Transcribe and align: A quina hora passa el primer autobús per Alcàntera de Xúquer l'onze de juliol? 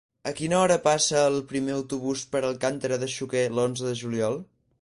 A 0.29 0.31
quina 0.37 0.55
hora 0.59 0.77
passa 0.85 1.19
el 1.33 1.37
primer 1.51 1.75
autobús 1.75 2.25
per 2.33 2.43
Alcàntera 2.49 2.99
de 3.05 3.13
Xúquer 3.19 3.45
l'onze 3.59 3.91
de 3.91 3.97
juliol? 4.05 4.43